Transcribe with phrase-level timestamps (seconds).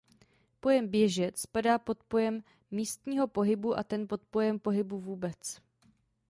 [0.59, 5.61] Pojem „běžet“ spadá pod pojem místního pohybu a ten pod pojem pohybu vůbec.